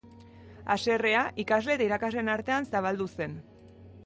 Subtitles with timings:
[0.75, 3.39] Haserrea ikasle eta irakasleen artean zabaldu zen.